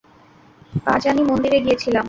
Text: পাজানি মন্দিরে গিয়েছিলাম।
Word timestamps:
পাজানি 0.85 1.21
মন্দিরে 1.23 1.59
গিয়েছিলাম। 1.65 1.99